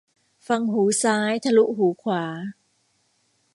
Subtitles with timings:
[0.47, 2.23] ฟังหูซ้าย ทะลุหูขวา